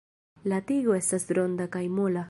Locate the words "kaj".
1.77-1.87